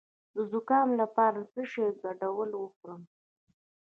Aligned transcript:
د 0.35 0.37
زکام 0.51 0.89
لپاره 1.01 1.37
د 1.43 1.47
څه 1.53 1.61
شي 1.71 1.85
ګډول 2.03 2.51
وخورم؟ 2.55 3.01